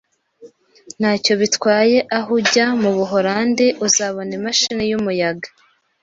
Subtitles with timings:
[0.99, 5.47] Ntacyo bitwaye aho ujya mu Buholandi, uzabona imashini yumuyaga.